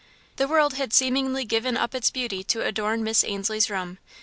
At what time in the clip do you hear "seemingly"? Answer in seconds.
0.93-1.45